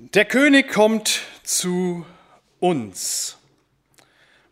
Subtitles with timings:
[0.00, 2.06] Der König kommt zu
[2.60, 3.36] uns.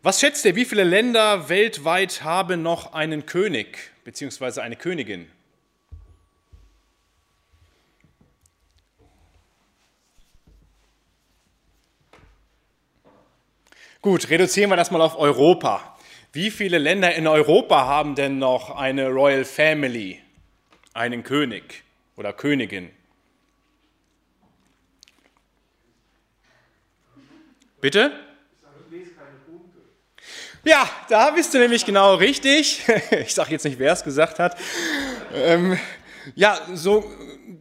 [0.03, 4.59] Was schätzt ihr, wie viele Länder weltweit haben noch einen König bzw.
[4.59, 5.31] eine Königin?
[14.01, 15.97] Gut, reduzieren wir das mal auf Europa.
[16.33, 20.19] Wie viele Länder in Europa haben denn noch eine Royal Family,
[20.93, 21.85] einen König
[22.17, 22.96] oder Königin?
[27.79, 28.11] Bitte?
[30.63, 32.83] Ja, da bist du nämlich genau richtig.
[33.21, 34.57] Ich sage jetzt nicht, wer es gesagt hat.
[35.33, 35.77] Ähm,
[36.35, 37.09] ja, so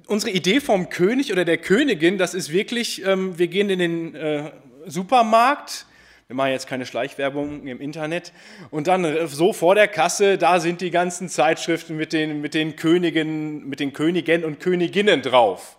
[0.07, 4.15] unsere Idee vom König oder der Königin, das ist wirklich, ähm, wir gehen in den
[4.15, 4.51] äh,
[4.87, 5.87] Supermarkt,
[6.29, 8.33] wir machen jetzt keine Schleichwerbung im Internet,
[8.71, 12.55] und dann äh, so vor der Kasse, da sind die ganzen Zeitschriften mit den, mit
[12.55, 15.77] den Königen, mit den Königen und Königinnen drauf.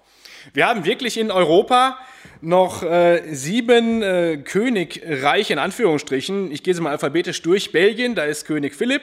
[0.54, 1.98] Wir haben wirklich in Europa
[2.42, 6.52] noch äh, sieben äh, Königreiche in Anführungsstrichen.
[6.52, 7.71] Ich gehe sie mal alphabetisch durch.
[7.71, 9.02] Belgien, da ist König Philipp.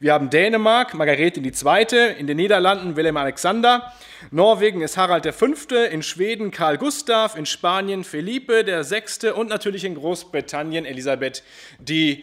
[0.00, 2.18] Wir haben Dänemark, Margarete II.
[2.18, 3.92] In den Niederlanden Wilhelm Alexander.
[4.30, 5.46] Norwegen ist Harald V.
[5.90, 7.36] In Schweden Karl Gustav.
[7.36, 9.30] In Spanien Felipe VI.
[9.30, 11.42] Und natürlich in Großbritannien Elisabeth
[11.88, 12.22] II.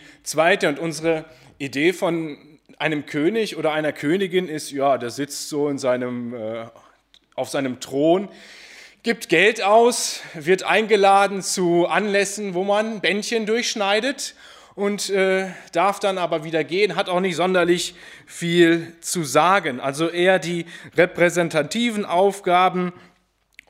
[0.68, 1.26] Und unsere
[1.58, 2.38] Idee von
[2.78, 6.66] einem König oder einer Königin ist, ja, der sitzt so in seinem, äh,
[7.36, 8.30] auf seinem Thron
[9.02, 14.36] gibt Geld aus, wird eingeladen zu Anlässen, wo man Bändchen durchschneidet
[14.76, 19.80] und äh, darf dann aber wieder gehen, hat auch nicht sonderlich viel zu sagen.
[19.80, 20.66] Also eher die
[20.98, 22.92] repräsentativen Aufgaben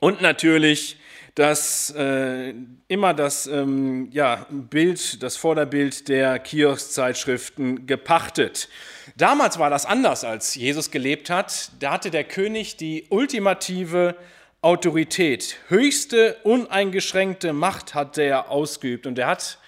[0.00, 0.98] und natürlich
[1.36, 2.52] das, äh,
[2.88, 8.68] immer das ähm, ja, Bild, das Vorderbild der Kioskzeitschriften gepachtet.
[9.16, 11.70] Damals war das anders, als Jesus gelebt hat.
[11.78, 14.16] Da hatte der König die ultimative
[14.62, 19.58] Autorität, höchste, uneingeschränkte Macht hat er ausgeübt und er hat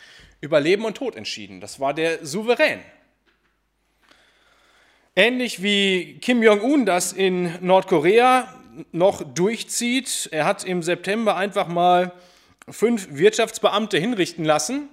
[0.42, 1.62] über Leben und Tod entschieden.
[1.62, 2.80] Das war der Souverän.
[5.16, 8.52] Ähnlich wie Kim Jong-un das in Nordkorea
[8.92, 10.28] noch durchzieht.
[10.30, 12.12] Er hat im September einfach mal
[12.68, 14.90] fünf Wirtschaftsbeamte hinrichten lassen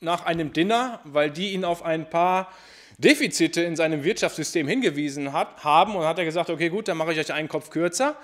[0.00, 2.52] nach einem Dinner, weil die ihn auf ein paar
[2.98, 5.94] Defizite in seinem Wirtschaftssystem hingewiesen hat, haben.
[5.94, 8.16] Und hat er gesagt, okay, gut, dann mache ich euch einen Kopf kürzer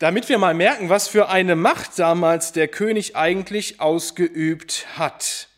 [0.00, 5.48] damit wir mal merken, was für eine Macht damals der König eigentlich ausgeübt hat.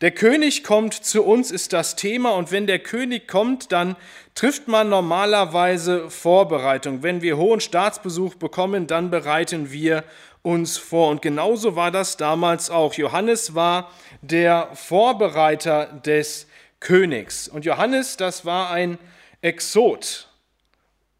[0.00, 3.94] Der König kommt zu uns, ist das Thema, und wenn der König kommt, dann
[4.34, 7.02] trifft man normalerweise Vorbereitung.
[7.02, 10.02] Wenn wir hohen Staatsbesuch bekommen, dann bereiten wir
[10.40, 11.10] uns vor.
[11.10, 12.94] Und genauso war das damals auch.
[12.94, 13.90] Johannes war
[14.22, 16.46] der Vorbereiter des
[16.80, 17.48] Königs.
[17.48, 18.98] Und Johannes, das war ein
[19.42, 20.28] Exot.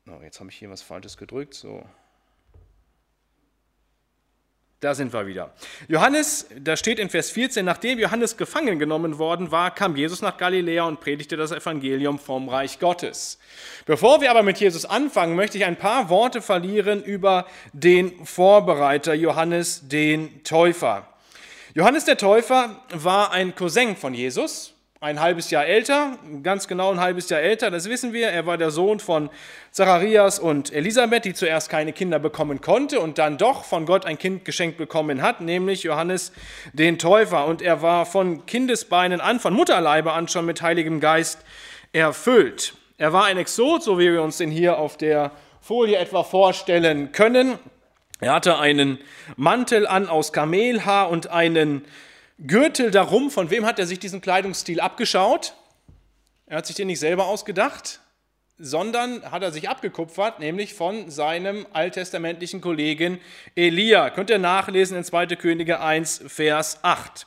[0.09, 1.55] Oh, jetzt habe ich hier was Falsches gedrückt.
[1.55, 1.85] So.
[4.85, 5.51] Da sind wir wieder.
[5.89, 10.37] Johannes, da steht in Vers 14, nachdem Johannes gefangen genommen worden war, kam Jesus nach
[10.37, 13.39] Galiläa und predigte das Evangelium vom Reich Gottes.
[13.87, 19.15] Bevor wir aber mit Jesus anfangen, möchte ich ein paar Worte verlieren über den Vorbereiter
[19.15, 21.09] Johannes den Täufer.
[21.73, 24.74] Johannes der Täufer war ein Cousin von Jesus,
[25.05, 28.29] ein halbes Jahr älter, ganz genau ein halbes Jahr älter, das wissen wir.
[28.29, 29.29] Er war der Sohn von
[29.71, 34.19] Zacharias und Elisabeth, die zuerst keine Kinder bekommen konnte und dann doch von Gott ein
[34.19, 36.33] Kind geschenkt bekommen hat, nämlich Johannes
[36.73, 37.45] den Täufer.
[37.45, 41.41] Und er war von Kindesbeinen an, von Mutterleibe an schon mit Heiligem Geist
[41.93, 42.73] erfüllt.
[42.97, 47.13] Er war ein Exot, so wie wir uns den hier auf der Folie etwa vorstellen
[47.13, 47.59] können.
[48.21, 48.99] Er hatte einen
[49.37, 51.85] Mantel an aus Kamelhaar und einen
[52.39, 55.55] Gürtel darum, von wem hat er sich diesen Kleidungsstil abgeschaut?
[56.47, 58.01] Er hat sich den nicht selber ausgedacht,
[58.59, 63.21] sondern hat er sich abgekupfert, nämlich von seinem alttestamentlichen Kollegen
[63.55, 64.11] Elia.
[64.11, 65.27] Könnt ihr nachlesen in 2.
[65.37, 67.27] Könige 1, Vers 8.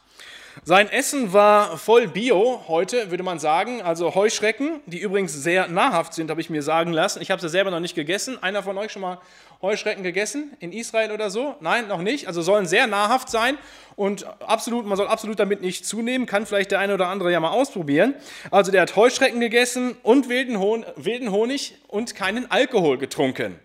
[0.64, 3.82] Sein Essen war voll Bio heute, würde man sagen.
[3.82, 7.22] Also Heuschrecken, die übrigens sehr nahrhaft sind, habe ich mir sagen lassen.
[7.22, 8.42] Ich habe sie selber noch nicht gegessen.
[8.42, 9.20] Einer von euch schon mal
[9.62, 11.56] Heuschrecken gegessen in Israel oder so?
[11.62, 12.28] Nein, noch nicht.
[12.28, 13.58] Also sollen sehr nahrhaft sein
[13.96, 16.28] und absolut, man soll absolut damit nicht zunehmen.
[16.28, 18.16] Kann vielleicht der eine oder andere ja mal ausprobieren.
[18.52, 23.60] Also der hat Heuschrecken gegessen und wilden, Honig und keinen Alkohol getrunken.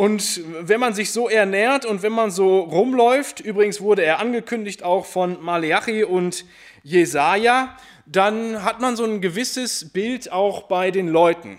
[0.00, 4.82] Und wenn man sich so ernährt und wenn man so rumläuft, übrigens wurde er angekündigt
[4.82, 6.46] auch von Maleachi und
[6.82, 7.76] Jesaja,
[8.06, 11.58] dann hat man so ein gewisses Bild auch bei den Leuten.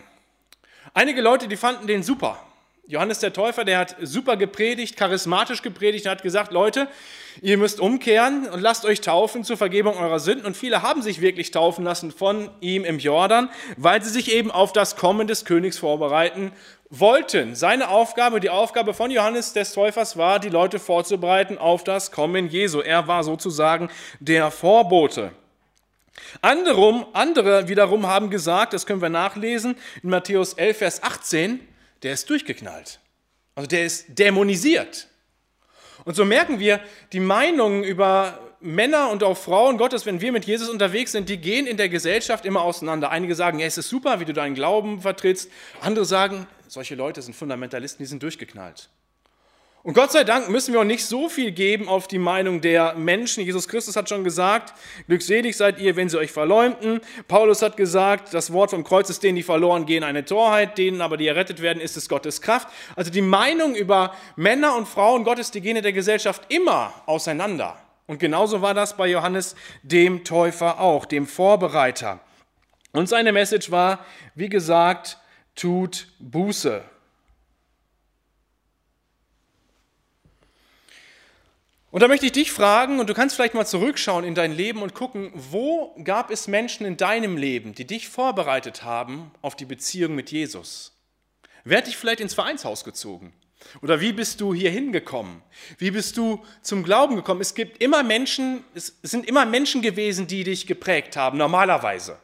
[0.95, 2.43] Einige Leute, die fanden den super.
[2.87, 6.87] Johannes der Täufer, der hat super gepredigt, charismatisch gepredigt, er hat gesagt, Leute,
[7.41, 10.45] ihr müsst umkehren und lasst euch taufen zur Vergebung eurer Sünden.
[10.45, 14.51] Und viele haben sich wirklich taufen lassen von ihm im Jordan, weil sie sich eben
[14.51, 16.51] auf das Kommen des Königs vorbereiten
[16.89, 17.55] wollten.
[17.55, 22.49] Seine Aufgabe, die Aufgabe von Johannes des Täufers war, die Leute vorzubereiten auf das Kommen
[22.49, 22.81] Jesu.
[22.81, 23.89] Er war sozusagen
[24.19, 25.31] der Vorbote.
[26.41, 31.59] Andere, andere wiederum haben gesagt, das können wir nachlesen, in Matthäus 11, Vers 18,
[32.03, 32.99] der ist durchgeknallt.
[33.55, 35.07] Also der ist dämonisiert.
[36.05, 36.79] Und so merken wir,
[37.13, 41.37] die Meinungen über Männer und auch Frauen Gottes, wenn wir mit Jesus unterwegs sind, die
[41.37, 43.09] gehen in der Gesellschaft immer auseinander.
[43.09, 45.49] Einige sagen, ja, es ist super, wie du deinen Glauben vertrittst.
[45.81, 48.89] Andere sagen, solche Leute sind Fundamentalisten, die sind durchgeknallt.
[49.83, 52.93] Und Gott sei Dank müssen wir auch nicht so viel geben auf die Meinung der
[52.93, 53.43] Menschen.
[53.43, 54.75] Jesus Christus hat schon gesagt,
[55.07, 57.01] glückselig seid ihr, wenn sie euch verleumden.
[57.27, 61.01] Paulus hat gesagt, das Wort vom Kreuz ist denen, die verloren gehen, eine Torheit, denen
[61.01, 62.67] aber, die errettet werden, ist es Gottes Kraft.
[62.95, 67.75] Also die Meinung über Männer und Frauen Gottes, die gehen in der Gesellschaft immer auseinander.
[68.05, 72.19] Und genauso war das bei Johannes dem Täufer auch, dem Vorbereiter.
[72.91, 74.05] Und seine Message war,
[74.35, 75.17] wie gesagt,
[75.55, 76.83] tut Buße.
[81.91, 84.81] Und da möchte ich dich fragen, und du kannst vielleicht mal zurückschauen in dein Leben
[84.81, 89.65] und gucken, wo gab es Menschen in deinem Leben, die dich vorbereitet haben auf die
[89.65, 90.97] Beziehung mit Jesus?
[91.65, 93.33] Wer hat dich vielleicht ins Vereinshaus gezogen?
[93.81, 95.43] Oder wie bist du hier hingekommen?
[95.77, 97.41] Wie bist du zum Glauben gekommen?
[97.41, 102.17] Es gibt immer Menschen, es sind immer Menschen gewesen, die dich geprägt haben, normalerweise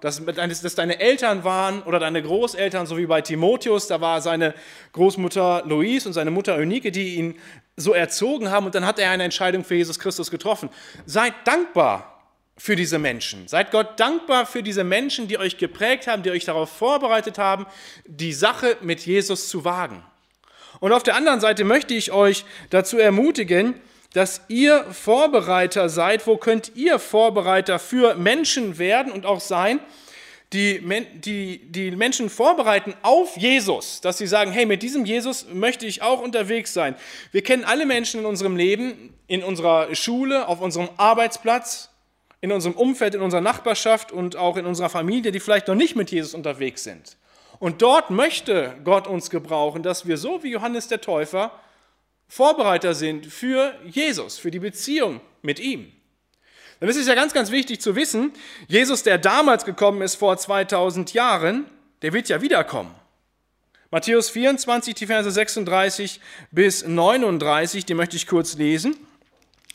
[0.00, 4.54] dass, dass deine Eltern waren oder deine Großeltern, so wie bei Timotheus, da war seine
[4.92, 7.34] Großmutter Louise und seine Mutter Eunike, die ihn
[7.76, 10.70] so erzogen haben und dann hat er eine Entscheidung für Jesus Christus getroffen.
[11.06, 12.18] Seid dankbar
[12.56, 13.46] für diese Menschen.
[13.46, 17.66] Seid Gott dankbar für diese Menschen, die euch geprägt haben, die euch darauf vorbereitet haben,
[18.04, 20.02] die Sache mit Jesus zu wagen.
[20.80, 23.74] Und auf der anderen Seite möchte ich euch dazu ermutigen,
[24.18, 26.26] dass ihr Vorbereiter seid.
[26.26, 29.78] Wo könnt ihr Vorbereiter für Menschen werden und auch sein,
[30.52, 30.82] die,
[31.24, 36.02] die, die Menschen vorbereiten auf Jesus, dass sie sagen, hey, mit diesem Jesus möchte ich
[36.02, 36.96] auch unterwegs sein.
[37.30, 41.90] Wir kennen alle Menschen in unserem Leben, in unserer Schule, auf unserem Arbeitsplatz,
[42.40, 45.94] in unserem Umfeld, in unserer Nachbarschaft und auch in unserer Familie, die vielleicht noch nicht
[45.94, 47.18] mit Jesus unterwegs sind.
[47.60, 51.52] Und dort möchte Gott uns gebrauchen, dass wir so wie Johannes der Täufer
[52.28, 55.92] Vorbereiter sind für Jesus, für die Beziehung mit ihm.
[56.80, 58.32] Dann ist es ja ganz, ganz wichtig zu wissen,
[58.68, 61.66] Jesus, der damals gekommen ist vor 2000 Jahren,
[62.02, 62.94] der wird ja wiederkommen.
[63.90, 66.20] Matthäus 24, die Verse 36
[66.50, 68.96] bis 39, die möchte ich kurz lesen.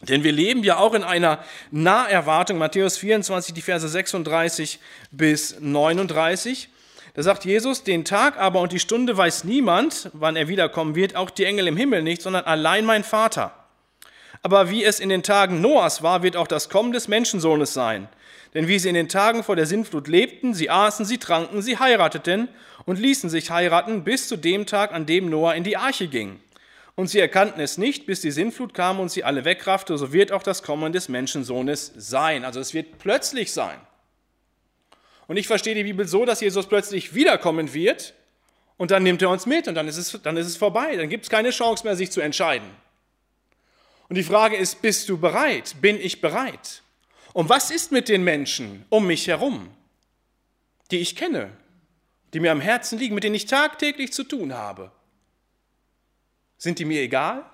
[0.02, 2.58] Denn wir leben ja auch in einer Naherwartung.
[2.58, 4.80] Matthäus 24, die Verse 36
[5.12, 6.70] bis 39.
[7.16, 11.16] Da sagt Jesus, den Tag aber und die Stunde weiß niemand, wann er wiederkommen wird,
[11.16, 13.54] auch die Engel im Himmel nicht, sondern allein mein Vater.
[14.42, 18.10] Aber wie es in den Tagen Noahs war, wird auch das Kommen des Menschensohnes sein.
[18.56, 21.78] Denn wie sie in den Tagen vor der Sintflut lebten, sie aßen, sie tranken, sie
[21.78, 22.50] heirateten
[22.86, 26.40] und ließen sich heiraten bis zu dem Tag, an dem Noah in die Arche ging.
[26.96, 30.32] Und sie erkannten es nicht, bis die Sintflut kam und sie alle wegraffte, so wird
[30.32, 32.44] auch das Kommen des Menschensohnes sein.
[32.44, 33.80] Also es wird plötzlich sein.
[35.28, 38.14] Und ich verstehe die Bibel so, dass Jesus plötzlich wiederkommen wird
[38.78, 40.96] und dann nimmt er uns mit und dann ist es, dann ist es vorbei.
[40.98, 42.68] Dann gibt es keine Chance mehr, sich zu entscheiden.
[44.10, 45.76] Und die Frage ist, bist du bereit?
[45.82, 46.84] Bin ich bereit?
[47.34, 49.70] Und was ist mit den Menschen um mich herum,
[50.92, 51.52] die ich kenne,
[52.34, 54.92] die mir am Herzen liegen, mit denen ich tagtäglich zu tun habe?
[56.58, 57.46] Sind die mir egal?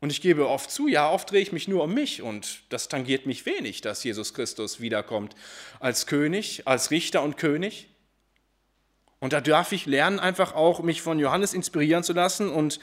[0.00, 2.88] Und ich gebe oft zu, ja, oft drehe ich mich nur um mich und das
[2.88, 5.34] tangiert mich wenig, dass Jesus Christus wiederkommt
[5.80, 7.88] als König, als Richter und König.
[9.18, 12.78] Und da darf ich lernen, einfach auch mich von Johannes inspirieren zu lassen und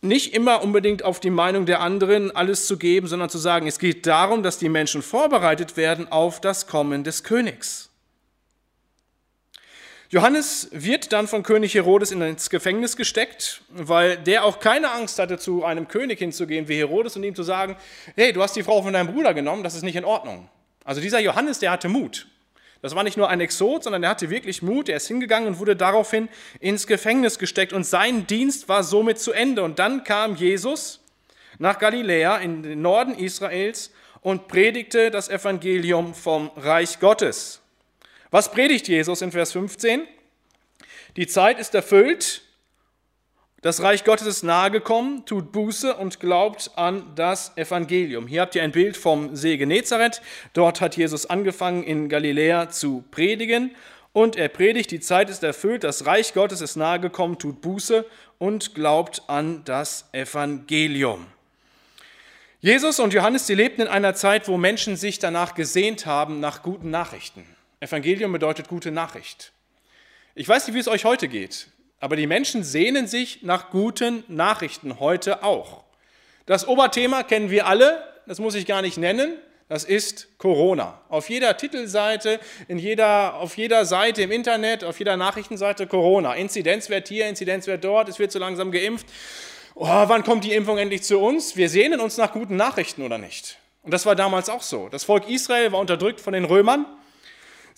[0.00, 3.78] nicht immer unbedingt auf die Meinung der anderen alles zu geben, sondern zu sagen, es
[3.78, 7.87] geht darum, dass die Menschen vorbereitet werden auf das Kommen des Königs.
[10.10, 15.38] Johannes wird dann von König Herodes ins Gefängnis gesteckt, weil der auch keine Angst hatte,
[15.38, 17.76] zu einem König hinzugehen wie Herodes und ihm zu sagen,
[18.16, 20.48] hey, du hast die Frau von deinem Bruder genommen, das ist nicht in Ordnung.
[20.82, 22.26] Also dieser Johannes, der hatte Mut.
[22.80, 24.88] Das war nicht nur ein Exot, sondern er hatte wirklich Mut.
[24.88, 29.32] Er ist hingegangen und wurde daraufhin ins Gefängnis gesteckt und sein Dienst war somit zu
[29.32, 29.62] Ende.
[29.62, 31.00] Und dann kam Jesus
[31.58, 37.60] nach Galiläa in den Norden Israels und predigte das Evangelium vom Reich Gottes.
[38.30, 40.06] Was predigt Jesus in Vers 15?
[41.16, 42.42] Die Zeit ist erfüllt,
[43.62, 48.26] das Reich Gottes ist nahegekommen, tut Buße und glaubt an das Evangelium.
[48.26, 50.20] Hier habt ihr ein Bild vom See Genezareth.
[50.52, 53.74] Dort hat Jesus angefangen, in Galiläa zu predigen.
[54.12, 58.04] und er predigt, die Zeit ist erfüllt, das Reich Gottes ist nahegekommen, tut Buße
[58.38, 61.26] und glaubt an das Evangelium.
[62.60, 66.62] Jesus und Johannes, sie lebten in einer Zeit, wo Menschen sich danach gesehnt haben, nach
[66.62, 67.44] guten Nachrichten.
[67.80, 69.52] Evangelium bedeutet gute Nachricht.
[70.34, 71.68] Ich weiß nicht, wie es euch heute geht,
[72.00, 75.84] aber die Menschen sehnen sich nach guten Nachrichten heute auch.
[76.46, 79.36] Das Oberthema kennen wir alle, das muss ich gar nicht nennen,
[79.68, 81.00] das ist Corona.
[81.08, 86.34] Auf jeder Titelseite, in jeder, auf jeder Seite im Internet, auf jeder Nachrichtenseite Corona.
[86.34, 89.06] Inzidenzwert hier, Inzidenzwert dort, es wird so langsam geimpft
[89.78, 91.56] oh, wann kommt die Impfung endlich zu uns?
[91.56, 93.58] Wir sehnen uns nach guten Nachrichten oder nicht?
[93.82, 94.88] Und das war damals auch so.
[94.88, 96.84] Das Volk Israel war unterdrückt von den Römern.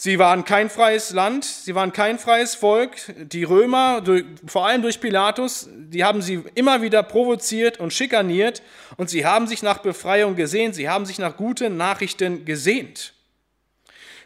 [0.03, 2.97] Sie waren kein freies Land, sie waren kein freies Volk.
[3.19, 4.03] Die Römer,
[4.47, 8.63] vor allem durch Pilatus, die haben sie immer wieder provoziert und schikaniert
[8.97, 13.13] und sie haben sich nach Befreiung gesehnt, sie haben sich nach guten Nachrichten gesehnt.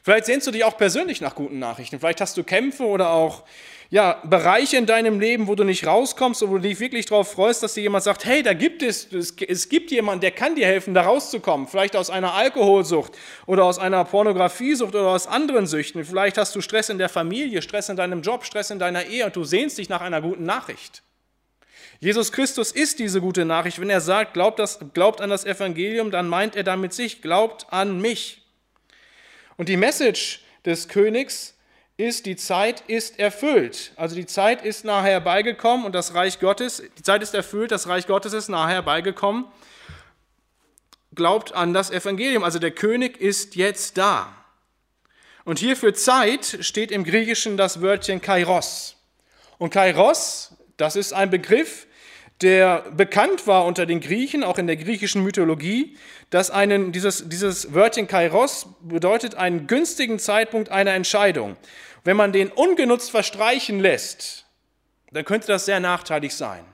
[0.05, 1.99] Vielleicht sehnst du dich auch persönlich nach guten Nachrichten.
[1.99, 3.43] Vielleicht hast du Kämpfe oder auch
[3.95, 7.31] ja, Bereiche in deinem Leben, wo du nicht rauskommst und wo du dich wirklich darauf
[7.31, 10.67] freust, dass dir jemand sagt, hey, da gibt es, es gibt jemanden, der kann dir
[10.67, 11.69] helfen, da rauszukommen.
[11.69, 13.13] Vielleicht aus einer Alkoholsucht
[13.47, 16.05] oder aus einer Pornografiesucht oder aus anderen Süchten.
[16.05, 19.27] Vielleicht hast du Stress in der Familie, Stress in deinem Job, Stress in deiner Ehe
[19.27, 21.05] und du sehnst dich nach einer guten Nachricht.
[22.01, 23.81] Jesus Christus ist diese gute Nachricht.
[23.81, 27.73] Wenn er sagt, glaubt, das, glaubt an das Evangelium, dann meint er damit sich, glaubt
[27.73, 28.43] an mich.
[29.57, 31.54] Und die Message des Königs
[31.97, 33.93] ist, die Zeit ist erfüllt.
[33.97, 37.87] Also die Zeit ist nachher herbeigekommen und das Reich Gottes, die Zeit ist erfüllt, das
[37.87, 39.45] Reich Gottes ist nachher herbeigekommen.
[41.15, 42.43] Glaubt an das Evangelium.
[42.43, 44.35] Also der König ist jetzt da.
[45.45, 48.97] Und hier für Zeit steht im Griechischen das Wörtchen Kairos.
[49.59, 51.87] Und Kairos, das ist ein Begriff,
[52.43, 55.97] der bekannt war unter den Griechen, auch in der griechischen Mythologie,
[56.31, 61.57] dass einen, dieses, dieses Wörtchen Kairos bedeutet einen günstigen Zeitpunkt einer Entscheidung.
[62.03, 64.47] Wenn man den ungenutzt verstreichen lässt,
[65.13, 66.65] dann könnte das sehr nachteilig sein.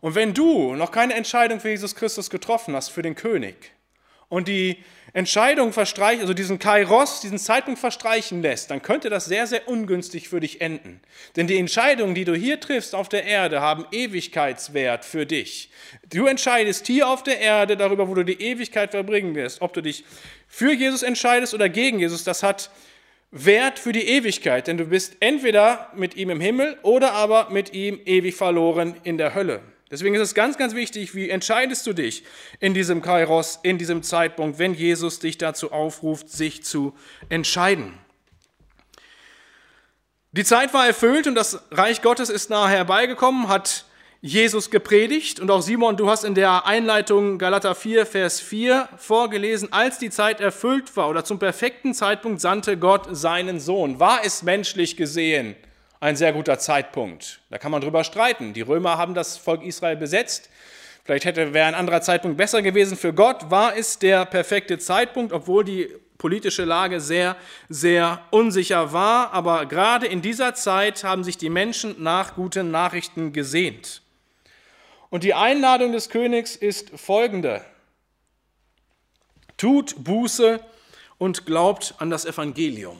[0.00, 3.72] Und wenn du noch keine Entscheidung für Jesus Christus getroffen hast, für den König,
[4.28, 4.78] und die
[5.12, 10.28] Entscheidung verstreicht, also diesen Kairos, diesen Zeitpunkt verstreichen lässt, dann könnte das sehr, sehr ungünstig
[10.28, 11.00] für dich enden.
[11.36, 15.70] Denn die Entscheidungen, die du hier triffst auf der Erde, haben Ewigkeitswert für dich.
[16.10, 19.62] Du entscheidest hier auf der Erde darüber, wo du die Ewigkeit verbringen wirst.
[19.62, 20.04] Ob du dich
[20.48, 22.70] für Jesus entscheidest oder gegen Jesus, das hat
[23.30, 27.72] Wert für die Ewigkeit, denn du bist entweder mit ihm im Himmel oder aber mit
[27.72, 29.60] ihm ewig verloren in der Hölle.
[29.94, 32.24] Deswegen ist es ganz, ganz wichtig, wie entscheidest du dich
[32.58, 36.94] in diesem Kairos, in diesem Zeitpunkt, wenn Jesus dich dazu aufruft, sich zu
[37.28, 37.96] entscheiden.
[40.32, 43.84] Die Zeit war erfüllt und das Reich Gottes ist nahe herbeigekommen, hat
[44.20, 45.38] Jesus gepredigt.
[45.38, 50.10] Und auch Simon, du hast in der Einleitung Galater 4, Vers 4 vorgelesen, als die
[50.10, 54.00] Zeit erfüllt war oder zum perfekten Zeitpunkt sandte Gott seinen Sohn.
[54.00, 55.54] War es menschlich gesehen?
[56.00, 57.40] Ein sehr guter Zeitpunkt.
[57.50, 58.52] Da kann man drüber streiten.
[58.52, 60.50] Die Römer haben das Volk Israel besetzt.
[61.04, 62.96] Vielleicht hätte, wäre ein anderer Zeitpunkt besser gewesen.
[62.96, 67.36] Für Gott war es der perfekte Zeitpunkt, obwohl die politische Lage sehr,
[67.68, 69.32] sehr unsicher war.
[69.32, 74.02] Aber gerade in dieser Zeit haben sich die Menschen nach guten Nachrichten gesehnt.
[75.10, 77.64] Und die Einladung des Königs ist folgende.
[79.56, 80.60] Tut Buße
[81.18, 82.98] und glaubt an das Evangelium.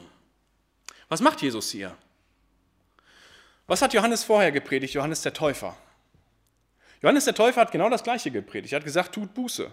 [1.09, 1.95] Was macht Jesus hier?
[3.67, 5.75] Was hat Johannes vorher gepredigt, Johannes der Täufer?
[7.01, 8.73] Johannes der Täufer hat genau das Gleiche gepredigt.
[8.73, 9.71] Er hat gesagt, tut Buße.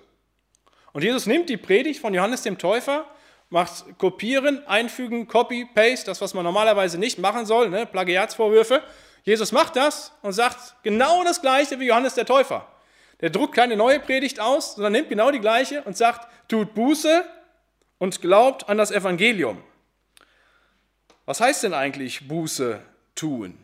[0.93, 3.07] Und Jesus nimmt die Predigt von Johannes dem Täufer,
[3.51, 7.87] macht Kopieren, Einfügen, Copy, Paste, das, was man normalerweise nicht machen soll, ne?
[7.87, 8.83] Plagiatsvorwürfe.
[9.25, 12.67] Jesus macht das und sagt genau das Gleiche wie Johannes der Täufer.
[13.21, 17.25] Der druckt keine neue Predigt aus, sondern nimmt genau die gleiche und sagt, tut Buße
[17.99, 19.63] und glaubt an das Evangelium.
[21.25, 22.81] Was heißt denn eigentlich Buße
[23.15, 23.57] tun?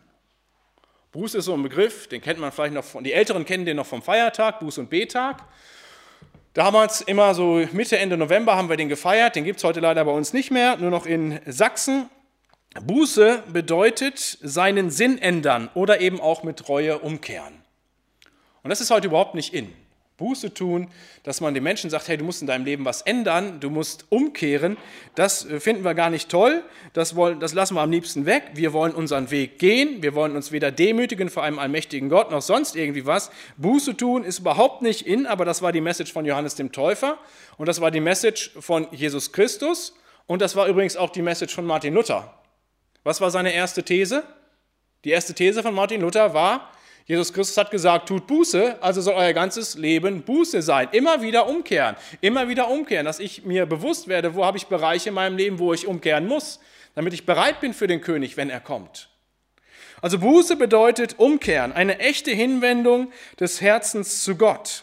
[1.18, 3.76] Buße ist so ein Begriff, den kennt man vielleicht noch von, die Älteren kennen den
[3.76, 5.42] noch vom Feiertag, Buß- und B-Tag.
[6.54, 10.04] Damals immer so Mitte, Ende November haben wir den gefeiert, den gibt es heute leider
[10.04, 12.08] bei uns nicht mehr, nur noch in Sachsen.
[12.80, 17.64] Buße bedeutet seinen Sinn ändern oder eben auch mit Reue umkehren.
[18.62, 19.72] Und das ist heute überhaupt nicht in.
[20.18, 20.88] Buße tun,
[21.22, 24.06] dass man den Menschen sagt, hey, du musst in deinem Leben was ändern, du musst
[24.10, 24.76] umkehren,
[25.14, 28.50] das äh, finden wir gar nicht toll, das, wollen, das lassen wir am liebsten weg.
[28.54, 32.42] Wir wollen unseren Weg gehen, wir wollen uns weder demütigen vor einem allmächtigen Gott noch
[32.42, 33.30] sonst irgendwie was.
[33.56, 37.18] Buße tun ist überhaupt nicht in, aber das war die Message von Johannes dem Täufer
[37.56, 39.94] und das war die Message von Jesus Christus
[40.26, 42.34] und das war übrigens auch die Message von Martin Luther.
[43.04, 44.24] Was war seine erste These?
[45.04, 46.72] Die erste These von Martin Luther war,
[47.08, 50.88] Jesus Christus hat gesagt, tut Buße, also soll euer ganzes Leben Buße sein.
[50.92, 55.08] Immer wieder umkehren, immer wieder umkehren, dass ich mir bewusst werde, wo habe ich Bereiche
[55.08, 56.60] in meinem Leben, wo ich umkehren muss.
[56.94, 59.08] damit ich bereit bin für den König, wenn er kommt.
[60.02, 64.82] Also Buße bedeutet umkehren, eine echte Hinwendung des Herzens zu Gott.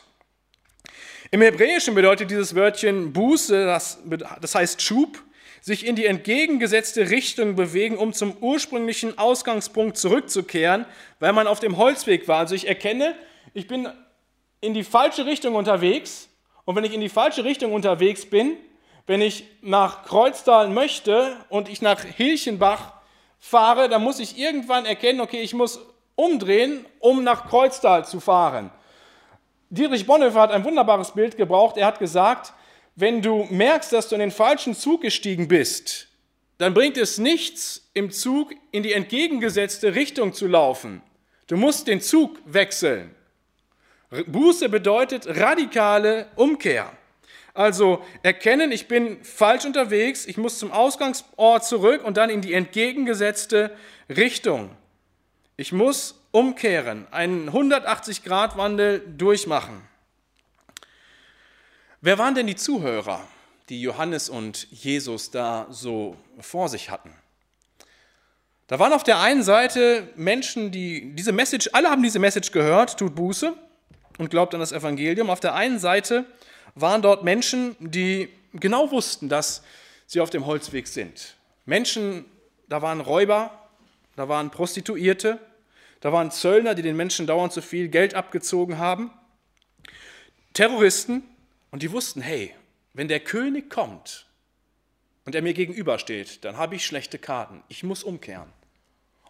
[1.29, 3.99] Im Hebräischen bedeutet dieses Wörtchen Buße, das,
[4.39, 5.24] das heißt Schub,
[5.65, 10.85] sich in die entgegengesetzte Richtung bewegen, um zum ursprünglichen Ausgangspunkt zurückzukehren,
[11.19, 12.37] weil man auf dem Holzweg war.
[12.37, 13.15] Also ich erkenne,
[13.55, 13.89] ich bin
[14.61, 16.29] in die falsche Richtung unterwegs
[16.65, 18.57] und wenn ich in die falsche Richtung unterwegs bin,
[19.07, 22.93] wenn ich nach Kreuztal möchte und ich nach Hilchenbach
[23.39, 25.79] fahre, dann muss ich irgendwann erkennen, okay, ich muss
[26.13, 28.69] umdrehen, um nach Kreuztal zu fahren.
[29.71, 31.75] Dietrich Bonhoeffer hat ein wunderbares Bild gebraucht.
[31.77, 32.53] Er hat gesagt,
[32.95, 36.07] wenn du merkst, dass du in den falschen Zug gestiegen bist,
[36.57, 41.01] dann bringt es nichts, im Zug in die entgegengesetzte Richtung zu laufen.
[41.47, 43.13] Du musst den Zug wechseln.
[44.27, 46.91] Buße bedeutet radikale Umkehr.
[47.53, 52.53] Also erkennen, ich bin falsch unterwegs, ich muss zum Ausgangsort zurück und dann in die
[52.53, 53.75] entgegengesetzte
[54.09, 54.71] Richtung.
[55.57, 59.81] Ich muss umkehren, einen 180-Grad-Wandel durchmachen.
[62.05, 63.19] Wer waren denn die Zuhörer,
[63.67, 67.09] die Johannes und Jesus da so vor sich hatten?
[68.67, 72.99] Da waren auf der einen Seite Menschen, die diese Message, alle haben diese Message gehört,
[72.99, 73.55] tut Buße
[74.19, 75.31] und glaubt an das Evangelium.
[75.31, 76.25] Auf der einen Seite
[76.75, 79.63] waren dort Menschen, die genau wussten, dass
[80.05, 81.33] sie auf dem Holzweg sind.
[81.65, 82.23] Menschen,
[82.69, 83.67] da waren Räuber,
[84.15, 85.39] da waren Prostituierte,
[86.01, 89.09] da waren Zöllner, die den Menschen dauernd zu viel Geld abgezogen haben,
[90.53, 91.23] Terroristen,
[91.75, 92.55] und die wussten, hey,
[92.93, 94.27] wenn der König kommt
[95.25, 97.61] und er mir gegenübersteht, dann habe ich schlechte Karten.
[97.67, 98.47] Ich muss umkehren.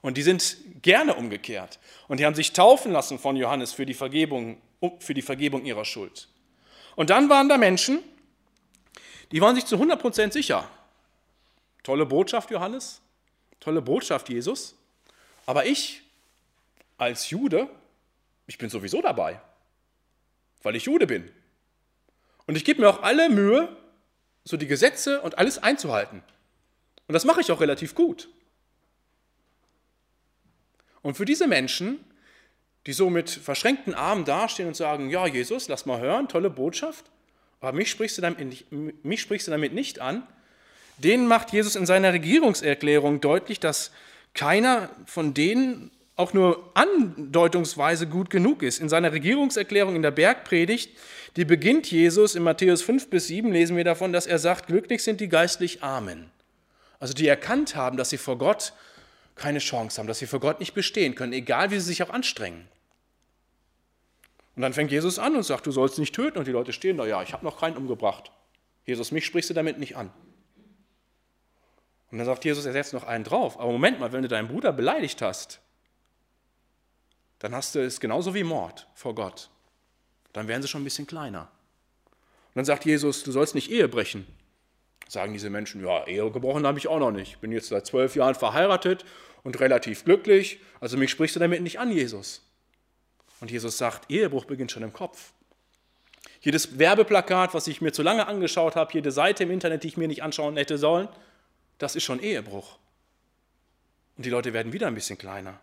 [0.01, 1.79] Und die sind gerne umgekehrt.
[2.07, 4.61] Und die haben sich taufen lassen von Johannes für die Vergebung,
[4.99, 6.27] für die Vergebung ihrer Schuld.
[6.95, 8.03] Und dann waren da Menschen,
[9.31, 10.69] die waren sich zu 100% sicher.
[11.81, 13.01] Tolle Botschaft, Johannes.
[13.59, 14.75] Tolle Botschaft, Jesus.
[15.47, 16.03] Aber ich
[16.99, 17.67] als Jude,
[18.45, 19.41] ich bin sowieso dabei,
[20.61, 21.31] weil ich Jude bin.
[22.47, 23.75] Und ich gebe mir auch alle Mühe,
[24.43, 26.21] so die Gesetze und alles einzuhalten.
[27.07, 28.29] Und das mache ich auch relativ gut.
[31.01, 31.99] Und für diese Menschen,
[32.85, 37.05] die so mit verschränkten Armen dastehen und sagen, ja Jesus, lass mal hören, tolle Botschaft,
[37.59, 38.71] aber mich sprichst du damit,
[39.03, 40.25] mich sprichst du damit nicht an,
[40.97, 43.91] denen macht Jesus in seiner Regierungserklärung deutlich, dass
[44.33, 48.79] keiner von denen auch nur andeutungsweise gut genug ist.
[48.79, 50.97] In seiner Regierungserklärung in der Bergpredigt,
[51.35, 55.03] die beginnt Jesus in Matthäus 5 bis 7, lesen wir davon, dass er sagt, glücklich
[55.03, 56.31] sind die geistlich Armen.
[56.99, 58.73] Also die erkannt haben, dass sie vor Gott
[59.35, 62.09] keine Chance haben, dass sie vor Gott nicht bestehen können, egal wie sie sich auch
[62.09, 62.67] anstrengen.
[64.55, 66.39] Und dann fängt Jesus an und sagt, du sollst nicht töten.
[66.39, 68.31] Und die Leute stehen da, ja, ich habe noch keinen umgebracht.
[68.85, 70.11] Jesus, mich sprichst du damit nicht an.
[72.11, 73.59] Und dann sagt Jesus, er setzt noch einen drauf.
[73.59, 75.59] Aber Moment mal, wenn du deinen Bruder beleidigt hast,
[77.39, 79.49] dann hast du es genauso wie Mord vor Gott.
[80.33, 81.41] Dann wären sie schon ein bisschen kleiner.
[81.41, 84.25] Und dann sagt Jesus, du sollst nicht Ehe brechen.
[85.07, 87.33] Sagen diese Menschen, ja, Ehe gebrochen habe ich auch noch nicht.
[87.33, 89.05] Ich bin jetzt seit zwölf Jahren verheiratet
[89.43, 90.59] und relativ glücklich.
[90.79, 92.41] Also mich sprichst du damit nicht an, Jesus.
[93.41, 95.33] Und Jesus sagt, Ehebruch beginnt schon im Kopf.
[96.41, 99.97] Jedes Werbeplakat, was ich mir zu lange angeschaut habe, jede Seite im Internet, die ich
[99.97, 101.09] mir nicht anschauen hätte sollen,
[101.77, 102.77] das ist schon Ehebruch.
[104.17, 105.59] Und die Leute werden wieder ein bisschen kleiner.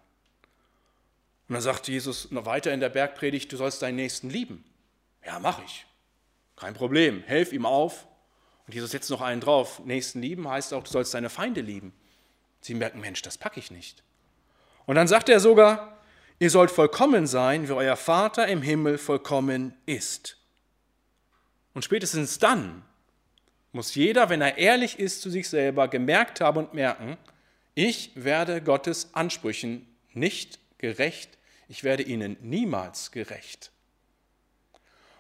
[1.53, 4.65] Und dann sagt Jesus noch weiter in der Bergpredigt, du sollst deinen Nächsten lieben.
[5.23, 5.85] Ja, mache ich.
[6.57, 7.23] Kein Problem.
[7.27, 8.07] Helf ihm auf.
[8.67, 9.83] Und Jesus setzt noch einen drauf.
[9.85, 11.93] Nächsten lieben heißt auch, du sollst deine Feinde lieben.
[12.62, 14.03] Sie merken, Mensch, das packe ich nicht.
[14.87, 15.99] Und dann sagt er sogar,
[16.38, 20.38] ihr sollt vollkommen sein, wie euer Vater im Himmel vollkommen ist.
[21.75, 22.83] Und spätestens dann
[23.73, 27.19] muss jeder, wenn er ehrlich ist zu sich selber, gemerkt haben und merken,
[27.75, 31.37] ich werde Gottes Ansprüchen nicht gerecht
[31.72, 33.72] ich werde ihnen niemals gerecht.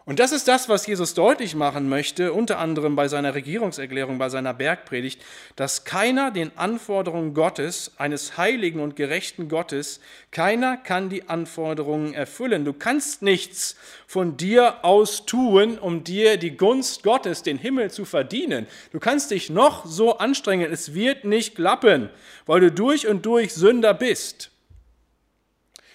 [0.04, 4.28] Und das ist das, was Jesus deutlich machen möchte, unter anderem bei seiner Regierungserklärung, bei
[4.28, 5.22] seiner Bergpredigt,
[5.56, 12.66] dass keiner den Anforderungen Gottes, eines heiligen und gerechten Gottes, keiner kann die Anforderungen erfüllen.
[12.66, 13.74] Du kannst nichts
[14.06, 18.66] von dir aus tun, um dir die Gunst Gottes, den Himmel zu verdienen.
[18.92, 22.10] Du kannst dich noch so anstrengen, es wird nicht klappen,
[22.44, 24.51] weil du durch und durch Sünder bist.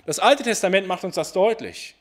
[0.08, 1.94] Das Alte Testament macht uns das deutlich.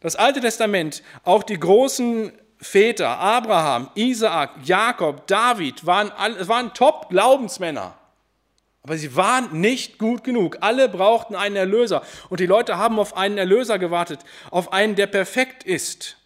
[0.00, 6.10] Das Alte Testament, auch die großen Väter, Abraham, Isaak, Jakob, David, waren,
[6.48, 7.94] waren Top-Glaubensmänner.
[8.82, 10.58] Aber sie waren nicht gut genug.
[10.62, 12.02] Alle brauchten einen Erlöser.
[12.30, 14.20] Und die Leute haben auf einen Erlöser gewartet,
[14.50, 16.16] auf einen, der perfekt ist.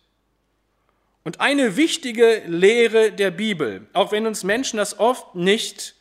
[1.25, 5.97] Und eine wichtige Lehre der Bibel, auch wenn uns Menschen das oft nicht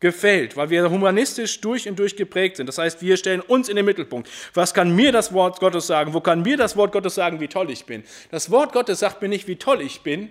[0.00, 2.66] gefällt, weil wir humanistisch durch und durch geprägt sind.
[2.66, 4.28] Das heißt, wir stellen uns in den Mittelpunkt.
[4.52, 6.12] Was kann mir das Wort Gottes sagen?
[6.12, 8.04] Wo kann mir das Wort Gottes sagen, wie toll ich bin?
[8.30, 10.28] Das Wort Gottes sagt mir nicht, wie toll ich bin,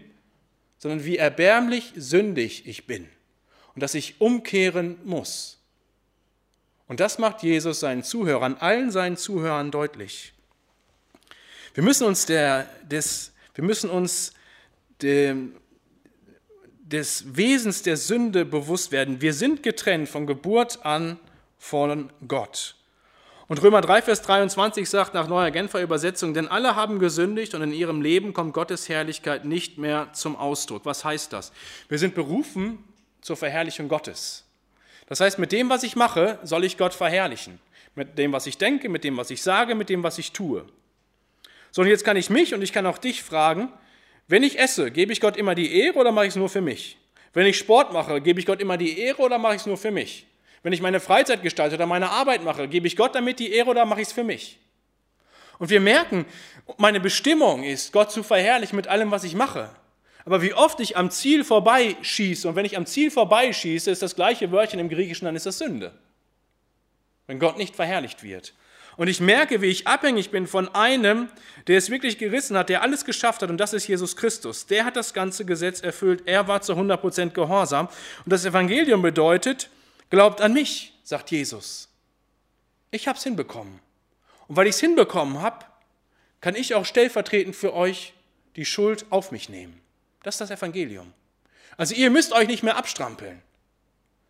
[0.77, 3.07] sondern wie erbärmlich sündig ich bin
[3.73, 5.59] und dass ich umkehren muss.
[6.87, 10.33] Und das macht Jesus seinen Zuhörern, allen seinen Zuhörern deutlich.
[11.73, 14.33] Wir müssen uns, der, des, wir müssen uns
[15.01, 15.55] dem,
[16.83, 19.21] des Wesens der Sünde bewusst werden.
[19.21, 21.17] Wir sind getrennt von Geburt an
[21.57, 22.75] von Gott.
[23.47, 27.61] Und Römer 3, Vers 23 sagt nach neuer Genfer Übersetzung, denn alle haben gesündigt und
[27.61, 30.85] in ihrem Leben kommt Gottes Herrlichkeit nicht mehr zum Ausdruck.
[30.85, 31.51] Was heißt das?
[31.87, 32.83] Wir sind berufen
[33.21, 34.45] zur Verherrlichung Gottes.
[35.07, 37.59] Das heißt, mit dem, was ich mache, soll ich Gott verherrlichen.
[37.95, 40.65] Mit dem, was ich denke, mit dem, was ich sage, mit dem, was ich tue.
[41.71, 43.71] So, und jetzt kann ich mich und ich kann auch dich fragen,
[44.27, 46.61] wenn ich esse, gebe ich Gott immer die Ehre oder mache ich es nur für
[46.61, 46.97] mich?
[47.33, 49.77] Wenn ich Sport mache, gebe ich Gott immer die Ehre oder mache ich es nur
[49.77, 50.27] für mich?
[50.61, 53.69] Wenn ich meine Freizeit gestalte oder meine Arbeit mache, gebe ich Gott damit die Ehre
[53.69, 54.59] oder mache ich es für mich?
[55.59, 56.25] Und wir merken,
[56.77, 59.69] meine Bestimmung ist, Gott zu verherrlichen mit allem, was ich mache.
[60.25, 64.15] Aber wie oft ich am Ziel vorbeischieße, und wenn ich am Ziel vorbeischieße, ist das
[64.15, 65.91] gleiche Wörtchen im Griechischen, dann ist das Sünde.
[67.27, 68.53] Wenn Gott nicht verherrlicht wird.
[68.97, 71.29] Und ich merke, wie ich abhängig bin von einem,
[71.67, 74.67] der es wirklich gerissen hat, der alles geschafft hat, und das ist Jesus Christus.
[74.67, 77.87] Der hat das ganze Gesetz erfüllt, er war zu 100% gehorsam.
[77.87, 79.69] Und das Evangelium bedeutet,
[80.09, 81.89] glaubt an mich, sagt Jesus.
[82.91, 83.79] Ich habe es hinbekommen.
[84.47, 85.65] Und weil ich es hinbekommen habe,
[86.41, 88.13] kann ich auch stellvertretend für euch
[88.55, 89.81] die Schuld auf mich nehmen.
[90.21, 91.13] Das ist das Evangelium.
[91.77, 93.41] Also ihr müsst euch nicht mehr abstrampeln.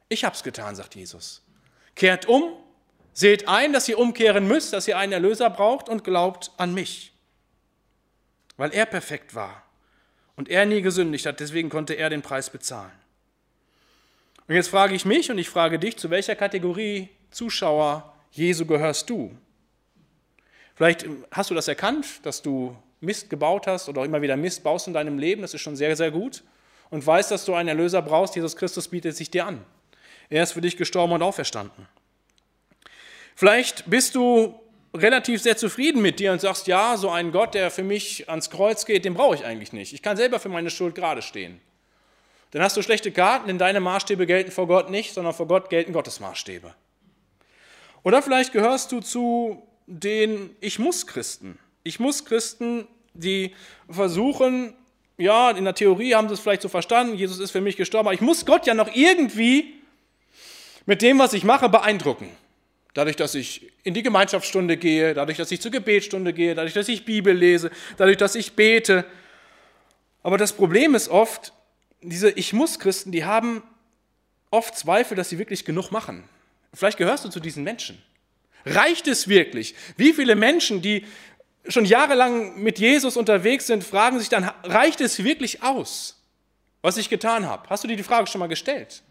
[0.07, 1.41] Ich habe es getan, sagt Jesus.
[1.95, 2.55] Kehrt um
[3.13, 7.13] Seht ein, dass ihr umkehren müsst, dass ihr einen Erlöser braucht und glaubt an mich.
[8.57, 9.63] Weil er perfekt war
[10.35, 12.91] und er nie gesündigt hat, deswegen konnte er den Preis bezahlen.
[14.47, 19.09] Und jetzt frage ich mich und ich frage dich, zu welcher Kategorie Zuschauer Jesu gehörst
[19.09, 19.35] du?
[20.75, 24.63] Vielleicht hast du das erkannt, dass du Mist gebaut hast oder auch immer wieder Mist
[24.63, 26.43] baust in deinem Leben, das ist schon sehr, sehr gut.
[26.89, 29.63] Und weißt, dass du einen Erlöser brauchst, Jesus Christus bietet sich dir an.
[30.29, 31.87] Er ist für dich gestorben und auferstanden.
[33.35, 34.59] Vielleicht bist du
[34.93, 38.49] relativ sehr zufrieden mit dir und sagst, ja, so ein Gott, der für mich ans
[38.49, 39.93] Kreuz geht, den brauche ich eigentlich nicht.
[39.93, 41.59] Ich kann selber für meine Schuld gerade stehen.
[42.51, 45.71] Dann hast du schlechte Karten, denn deine Maßstäbe gelten vor Gott nicht, sondern vor Gott
[45.71, 46.75] gelten Gottes Maßstäbe.
[48.03, 51.57] Oder vielleicht gehörst du zu den Ich muss Christen.
[51.83, 53.55] Ich muss Christen, die
[53.89, 54.75] versuchen,
[55.17, 58.07] ja, in der Theorie haben sie es vielleicht so verstanden, Jesus ist für mich gestorben,
[58.07, 59.73] aber ich muss Gott ja noch irgendwie
[60.85, 62.29] mit dem, was ich mache, beeindrucken.
[62.93, 66.87] Dadurch, dass ich in die Gemeinschaftsstunde gehe, dadurch, dass ich zur Gebetsstunde gehe, dadurch, dass
[66.87, 69.05] ich Bibel lese, dadurch, dass ich bete.
[70.21, 71.53] Aber das Problem ist oft,
[72.01, 73.63] diese Ich muss Christen, die haben
[74.51, 76.23] oft Zweifel, dass sie wirklich genug machen.
[76.73, 78.01] Vielleicht gehörst du zu diesen Menschen.
[78.65, 79.75] Reicht es wirklich?
[79.97, 81.05] Wie viele Menschen, die
[81.67, 86.21] schon jahrelang mit Jesus unterwegs sind, fragen sich dann, reicht es wirklich aus,
[86.81, 87.69] was ich getan habe?
[87.69, 89.01] Hast du dir die Frage schon mal gestellt?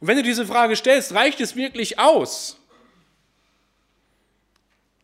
[0.00, 2.58] Und wenn du diese Frage stellst, reicht es wirklich aus?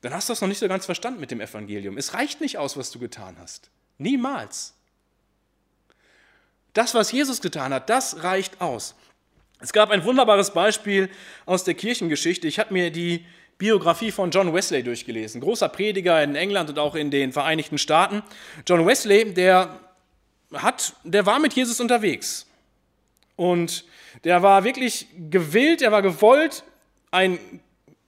[0.02, 1.96] Dann hast du das noch nicht so ganz verstanden mit dem Evangelium.
[1.96, 3.70] Es reicht nicht aus, was du getan hast.
[3.98, 4.74] Niemals.
[6.72, 8.94] Das, was Jesus getan hat, das reicht aus.
[9.60, 11.08] Es gab ein wunderbares Beispiel
[11.46, 12.48] aus der Kirchengeschichte.
[12.48, 13.24] Ich habe mir die
[13.58, 15.40] Biografie von John Wesley durchgelesen.
[15.40, 18.24] Großer Prediger in England und auch in den Vereinigten Staaten.
[18.66, 19.78] John Wesley, der,
[20.52, 22.46] hat, der war mit Jesus unterwegs.
[23.36, 23.84] Und
[24.24, 26.64] der war wirklich gewillt, er war gewollt,
[27.10, 27.38] ein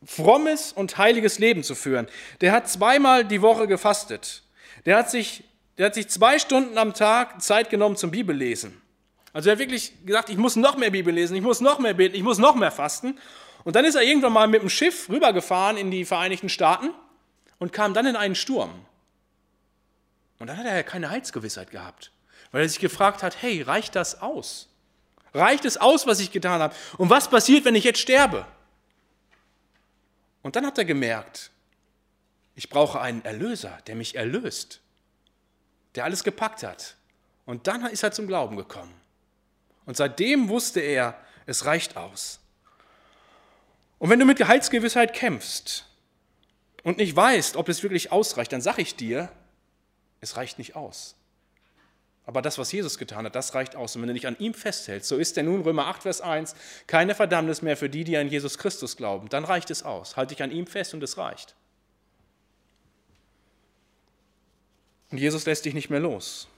[0.04, 2.06] frommes und heiliges Leben zu führen.
[2.40, 4.42] Der hat zweimal die Woche gefastet.
[4.86, 5.44] Der hat sich,
[5.78, 8.80] der hat sich zwei Stunden am Tag Zeit genommen zum Bibellesen.
[9.32, 11.94] Also er hat wirklich gesagt, ich muss noch mehr Bibel lesen, ich muss noch mehr
[11.94, 13.18] beten, ich muss noch mehr fasten.
[13.64, 16.90] Und dann ist er irgendwann mal mit dem Schiff rübergefahren in die Vereinigten Staaten
[17.58, 18.70] und kam dann in einen Sturm.
[20.38, 22.12] Und dann hat er ja keine Heilsgewissheit gehabt,
[22.52, 24.68] weil er sich gefragt hat, hey, reicht das aus?
[25.34, 26.74] Reicht es aus, was ich getan habe?
[26.96, 28.46] Und was passiert, wenn ich jetzt sterbe?
[30.42, 31.50] Und dann hat er gemerkt,
[32.54, 34.80] ich brauche einen Erlöser, der mich erlöst,
[35.96, 36.96] der alles gepackt hat.
[37.46, 38.94] Und dann ist er zum Glauben gekommen.
[39.86, 42.38] Und seitdem wusste er, es reicht aus.
[43.98, 45.86] Und wenn du mit Gehaltsgewissheit kämpfst
[46.84, 49.30] und nicht weißt, ob es wirklich ausreicht, dann sage ich dir,
[50.20, 51.16] es reicht nicht aus.
[52.26, 53.94] Aber das, was Jesus getan hat, das reicht aus.
[53.94, 56.54] Und wenn du nicht an ihm festhältst, so ist denn nun Römer 8, Vers 1,
[56.86, 60.16] keine Verdammnis mehr für die, die an Jesus Christus glauben, dann reicht es aus.
[60.16, 61.54] Halte dich an ihm fest und es reicht.
[65.10, 66.48] Und Jesus lässt dich nicht mehr los.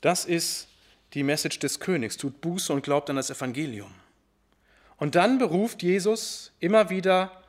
[0.00, 0.68] Das ist
[1.14, 3.92] die Message des Königs, tut Buße und glaubt an das Evangelium.
[4.96, 7.42] Und dann beruft Jesus immer wieder,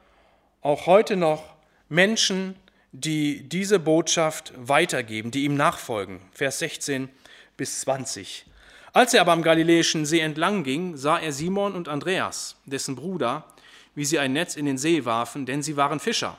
[0.61, 1.55] auch heute noch,
[1.88, 2.55] Menschen,
[2.99, 6.21] die diese Botschaft weitergeben, die ihm nachfolgen.
[6.31, 7.10] Vers 16
[7.58, 8.45] bis 20.
[8.93, 13.45] Als er aber am Galiläischen See entlang ging, sah er Simon und Andreas, dessen Bruder,
[13.93, 16.38] wie sie ein Netz in den See warfen, denn sie waren Fischer.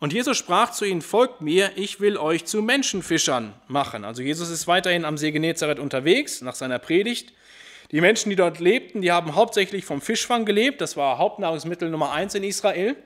[0.00, 4.04] Und Jesus sprach zu ihnen, folgt mir, ich will euch zu Menschenfischern machen.
[4.04, 7.32] Also Jesus ist weiterhin am See Genezareth unterwegs nach seiner Predigt.
[7.92, 10.80] Die Menschen, die dort lebten, die haben hauptsächlich vom Fischfang gelebt.
[10.80, 12.96] Das war Hauptnahrungsmittel Nummer eins in Israel.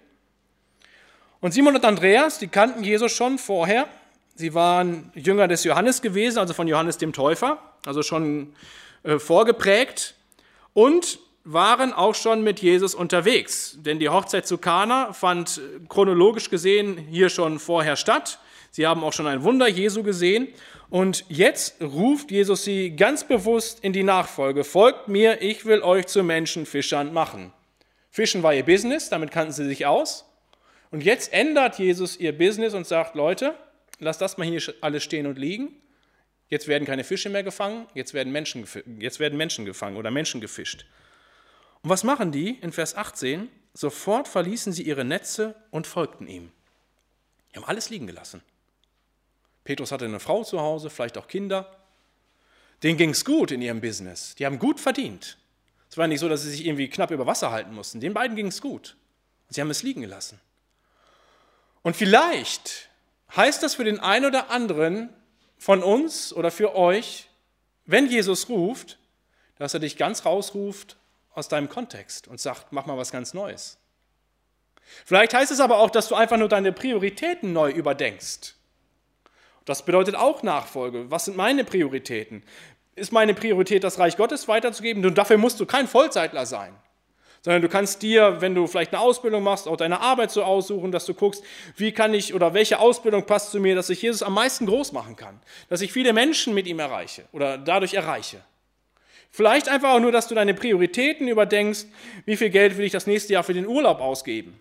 [1.41, 3.87] Und Simon und Andreas, die kannten Jesus schon vorher.
[4.35, 8.55] Sie waren Jünger des Johannes gewesen, also von Johannes dem Täufer, also schon
[9.03, 10.15] äh, vorgeprägt.
[10.75, 11.19] Und
[11.51, 17.31] waren auch schon mit Jesus unterwegs, denn die Hochzeit zu Kana fand chronologisch gesehen hier
[17.31, 18.39] schon vorher statt.
[18.71, 20.49] Sie haben auch schon ein Wunder Jesu gesehen
[20.91, 24.63] und jetzt ruft Jesus sie ganz bewusst in die Nachfolge.
[24.63, 27.51] Folgt mir, ich will euch zu Menschenfischern machen.
[28.11, 30.28] Fischen war ihr Business, damit kannten sie sich aus.
[30.91, 33.55] Und jetzt ändert Jesus ihr Business und sagt, Leute,
[33.99, 35.71] lasst das mal hier alles stehen und liegen.
[36.49, 38.67] Jetzt werden keine Fische mehr gefangen, jetzt werden Menschen,
[38.99, 40.87] jetzt werden Menschen gefangen oder Menschen gefischt.
[41.83, 43.49] Und was machen die in Vers 18?
[43.75, 46.51] Sofort verließen sie ihre Netze und folgten ihm.
[47.53, 48.43] Die haben alles liegen gelassen.
[49.65, 51.77] Petrus hatte eine Frau zu Hause, vielleicht auch Kinder.
[52.83, 54.35] Denen ging es gut in ihrem Business.
[54.37, 55.37] Die haben gut verdient.
[55.91, 58.01] Es war nicht so, dass sie sich irgendwie knapp über Wasser halten mussten.
[58.01, 58.97] Den beiden ging es gut.
[59.49, 60.41] Sie haben es liegen gelassen.
[61.89, 62.91] Und vielleicht
[63.35, 65.09] heißt das für den einen oder anderen
[65.57, 67.31] von uns oder für euch,
[67.87, 68.99] wenn Jesus ruft,
[69.57, 70.99] dass er dich ganz rausruft
[71.33, 73.79] aus deinem Kontext und sagt, mach mal was ganz Neues.
[75.07, 78.55] Vielleicht heißt es aber auch, dass du einfach nur deine Prioritäten neu überdenkst.
[79.65, 81.11] Das bedeutet auch Nachfolge.
[81.11, 82.43] Was sind meine Prioritäten?
[82.97, 85.07] Ist meine Priorität, das Reich Gottes weiterzugeben?
[85.07, 86.77] Und dafür musst du kein Vollzeitler sein.
[87.49, 90.93] Sondern du kannst dir, wenn du vielleicht eine Ausbildung machst, auch deine Arbeit so aussuchen,
[90.93, 91.43] dass du guckst,
[91.79, 94.93] wie kann ich oder welche Ausbildung passt zu mir, dass ich Jesus am meisten groß
[94.93, 95.41] machen kann.
[95.71, 98.43] Dass ich viele Menschen mit ihm erreiche oder dadurch erreiche.
[99.31, 101.87] Vielleicht einfach auch nur, dass du deine Prioritäten überdenkst,
[102.27, 104.61] wie viel Geld will ich das nächste Jahr für den Urlaub ausgeben?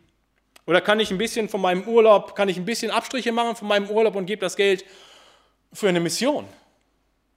[0.65, 3.67] Oder kann ich ein bisschen von meinem Urlaub, kann ich ein bisschen Abstriche machen von
[3.67, 4.85] meinem Urlaub und gebe das Geld
[5.73, 6.45] für eine Mission?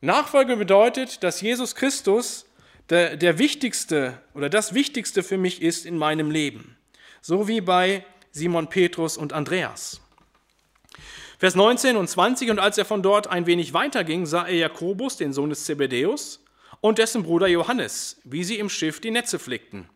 [0.00, 2.46] Nachfolge bedeutet, dass Jesus Christus
[2.90, 6.76] der, der wichtigste oder das Wichtigste für mich ist in meinem Leben.
[7.22, 10.00] So wie bei Simon Petrus und Andreas.
[11.38, 15.16] Vers 19 und 20, und als er von dort ein wenig weiterging, sah er Jakobus,
[15.16, 16.44] den Sohn des Zebedäus,
[16.82, 19.88] und dessen Bruder Johannes, wie sie im Schiff die Netze flickten.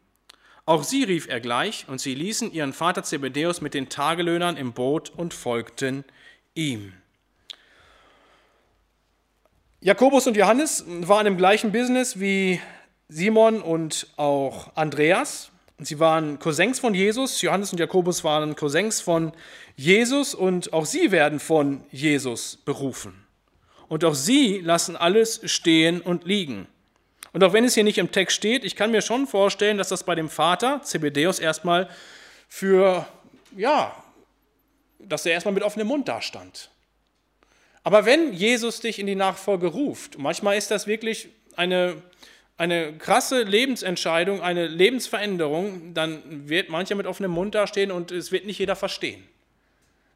[0.64, 4.72] Auch sie rief er gleich, und sie ließen ihren Vater Zebedäus mit den Tagelöhnern im
[4.72, 6.04] Boot und folgten
[6.54, 6.94] ihm.
[9.80, 12.58] Jakobus und Johannes waren im gleichen Business wie
[13.14, 15.52] Simon und auch Andreas.
[15.78, 17.42] Sie waren Cousins von Jesus.
[17.42, 19.30] Johannes und Jakobus waren Cousins von
[19.76, 23.24] Jesus und auch sie werden von Jesus berufen.
[23.86, 26.66] Und auch sie lassen alles stehen und liegen.
[27.32, 29.90] Und auch wenn es hier nicht im Text steht, ich kann mir schon vorstellen, dass
[29.90, 31.88] das bei dem Vater, Zebedeus, erstmal
[32.48, 33.06] für,
[33.56, 33.94] ja,
[34.98, 36.68] dass er erstmal mit offenem Mund dastand.
[37.84, 42.02] Aber wenn Jesus dich in die Nachfolge ruft, manchmal ist das wirklich eine,
[42.56, 48.46] eine krasse Lebensentscheidung, eine Lebensveränderung, dann wird mancher mit offenem Mund dastehen und es wird
[48.46, 49.26] nicht jeder verstehen.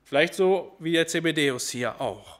[0.04, 2.38] Vielleicht so wie der Zebedeus hier auch.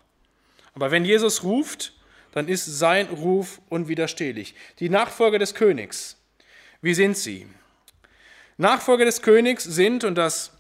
[0.75, 1.93] Aber wenn Jesus ruft,
[2.33, 4.55] dann ist sein Ruf unwiderstehlich.
[4.79, 6.17] Die Nachfolger des Königs,
[6.81, 7.47] wie sind sie?
[8.57, 10.53] Nachfolger des Königs sind, und das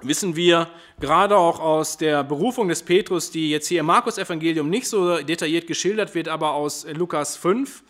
[0.00, 4.86] wissen wir gerade auch aus der Berufung des Petrus, die jetzt hier im Markus-Evangelium nicht
[4.86, 7.82] so detailliert geschildert wird, aber aus Lukas 5,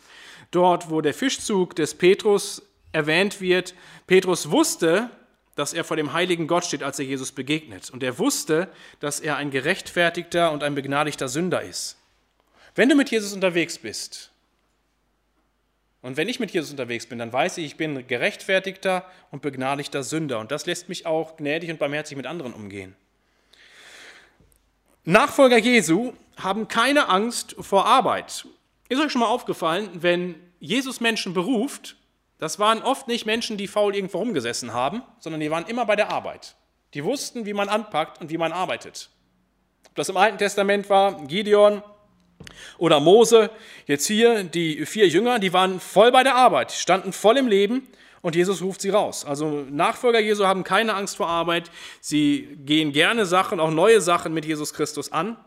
[0.52, 2.62] dort, wo der Fischzug des Petrus
[2.92, 3.74] erwähnt wird.
[4.06, 5.10] Petrus wusste,
[5.56, 7.90] dass er vor dem heiligen Gott steht, als er Jesus begegnet.
[7.90, 8.68] Und er wusste,
[9.00, 11.96] dass er ein gerechtfertigter und ein begnadigter Sünder ist.
[12.74, 14.32] Wenn du mit Jesus unterwegs bist,
[16.02, 20.02] und wenn ich mit Jesus unterwegs bin, dann weiß ich, ich bin gerechtfertigter und begnadigter
[20.02, 20.40] Sünder.
[20.40, 22.96] Und das lässt mich auch gnädig und barmherzig mit anderen umgehen.
[25.04, 28.46] Nachfolger Jesu haben keine Angst vor Arbeit.
[28.92, 31.96] Ist euch schon mal aufgefallen, wenn Jesus Menschen beruft,
[32.36, 35.96] das waren oft nicht Menschen, die faul irgendwo rumgesessen haben, sondern die waren immer bei
[35.96, 36.56] der Arbeit.
[36.92, 39.08] Die wussten, wie man anpackt und wie man arbeitet.
[39.88, 41.82] Ob das im Alten Testament war, Gideon,
[42.76, 43.48] oder Mose,
[43.86, 47.88] jetzt hier die vier Jünger, die waren voll bei der Arbeit, standen voll im Leben
[48.20, 49.24] und Jesus ruft sie raus.
[49.24, 51.70] Also Nachfolger Jesu haben keine Angst vor Arbeit,
[52.02, 55.38] sie gehen gerne Sachen, auch neue Sachen mit Jesus Christus an.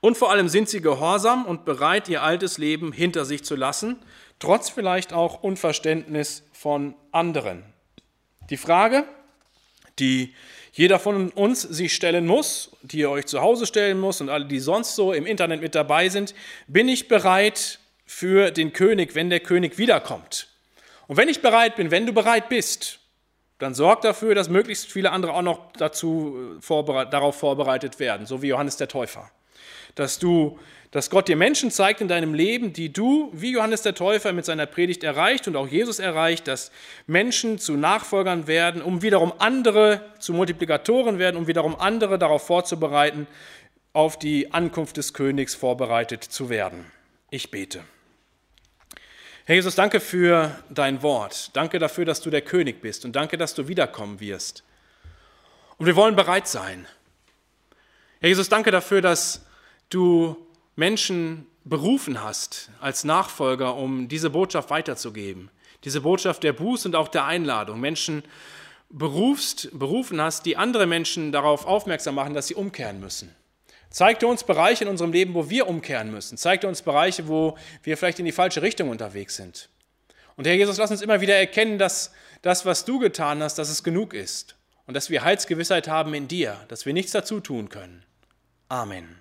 [0.00, 3.96] Und vor allem sind sie gehorsam und bereit, ihr altes Leben hinter sich zu lassen,
[4.38, 7.64] trotz vielleicht auch Unverständnis von anderen.
[8.50, 9.04] Die Frage,
[9.98, 10.34] die
[10.72, 14.44] jeder von uns sich stellen muss, die ihr euch zu Hause stellen muss und alle,
[14.44, 16.34] die sonst so im Internet mit dabei sind,
[16.66, 20.48] bin ich bereit für den König, wenn der König wiederkommt?
[21.06, 23.00] Und wenn ich bereit bin, wenn du bereit bist,
[23.58, 28.42] dann sorg dafür, dass möglichst viele andere auch noch dazu äh, darauf vorbereitet werden, so
[28.42, 29.30] wie Johannes der Täufer.
[29.96, 30.58] Dass du,
[30.92, 34.44] dass Gott dir Menschen zeigt in deinem Leben, die du, wie Johannes der Täufer mit
[34.44, 36.70] seiner Predigt erreicht und auch Jesus erreicht, dass
[37.08, 43.26] Menschen zu Nachfolgern werden, um wiederum andere zu Multiplikatoren werden, um wiederum andere darauf vorzubereiten,
[43.92, 46.84] auf die Ankunft des Königs vorbereitet zu werden.
[47.30, 47.82] Ich bete.
[49.46, 51.56] Herr Jesus, danke für dein Wort.
[51.56, 54.64] Danke dafür, dass du der König bist und danke, dass du wiederkommen wirst.
[55.78, 56.86] Und wir wollen bereit sein.
[58.20, 59.45] Herr Jesus, danke dafür, dass
[59.90, 60.36] du
[60.74, 65.50] Menschen berufen hast als Nachfolger, um diese Botschaft weiterzugeben.
[65.84, 67.80] Diese Botschaft der Buß und auch der Einladung.
[67.80, 68.22] Menschen
[68.88, 73.34] berufst, berufen hast, die andere Menschen darauf aufmerksam machen, dass sie umkehren müssen.
[73.90, 76.36] Zeig dir uns Bereiche in unserem Leben, wo wir umkehren müssen.
[76.36, 79.68] Zeig dir uns Bereiche, wo wir vielleicht in die falsche Richtung unterwegs sind.
[80.36, 83.70] Und Herr Jesus, lass uns immer wieder erkennen, dass das, was du getan hast, dass
[83.70, 84.56] es genug ist.
[84.86, 88.04] Und dass wir Heilsgewissheit haben in dir, dass wir nichts dazu tun können.
[88.68, 89.20] Amen.